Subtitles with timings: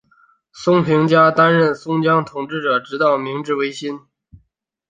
[0.51, 3.99] 松平家担任松江的统治者直到明治维新。